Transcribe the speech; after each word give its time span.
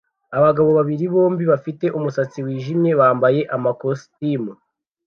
Abagabo 0.37 0.69
babiri 0.77 1.05
bombi 1.13 1.43
bafite 1.51 1.85
umusatsi 1.97 2.37
wijimye 2.45 2.91
bambaye 2.99 3.41
amakositimu 3.55 4.51